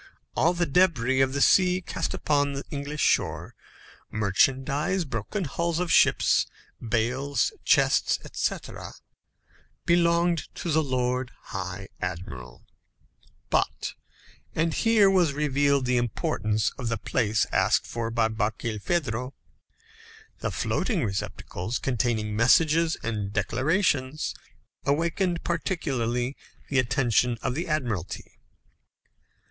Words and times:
All 0.35 0.55
the 0.55 0.65
débris 0.65 1.23
of 1.23 1.33
the 1.33 1.41
sea 1.43 1.79
cast 1.79 2.15
upon 2.15 2.53
the 2.53 2.63
English 2.71 3.01
shore 3.01 3.53
merchandise, 4.09 5.05
broken 5.05 5.43
hulls 5.43 5.77
of 5.77 5.91
ships, 5.91 6.47
bales, 6.81 7.53
chests, 7.65 8.17
etc. 8.25 8.93
belonged 9.85 10.47
to 10.55 10.71
the 10.71 10.81
Lord 10.81 11.31
High 11.53 11.87
Admiral; 12.01 12.65
but 13.51 13.93
and 14.55 14.73
here 14.73 15.07
was 15.07 15.33
revealed 15.33 15.85
the 15.85 15.97
importance 15.97 16.71
of 16.79 16.87
the 16.89 16.97
place 16.97 17.45
asked 17.51 17.85
for 17.85 18.09
by 18.09 18.27
Barkilphedro 18.27 19.35
the 20.39 20.49
floating 20.49 21.03
receptacles 21.05 21.77
containing 21.77 22.35
messages 22.35 22.97
and 23.03 23.31
declarations 23.31 24.33
awakened 24.83 25.43
particularly 25.43 26.35
the 26.69 26.79
attention 26.79 27.37
of 27.43 27.53
the 27.53 27.67
Admiralty. 27.67 28.39